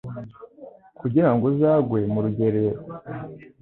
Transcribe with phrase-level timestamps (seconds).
[0.99, 2.81] kugira ngo uzagwe mu rugerero